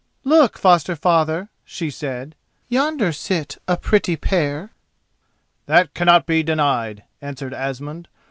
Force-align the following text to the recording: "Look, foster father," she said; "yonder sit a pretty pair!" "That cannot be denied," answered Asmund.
"Look, 0.23 0.57
foster 0.57 0.95
father," 0.95 1.49
she 1.63 1.91
said; 1.91 2.33
"yonder 2.69 3.13
sit 3.13 3.59
a 3.67 3.77
pretty 3.77 4.15
pair!" 4.15 4.71
"That 5.67 5.93
cannot 5.93 6.25
be 6.25 6.41
denied," 6.41 7.03
answered 7.21 7.53
Asmund. 7.53 8.07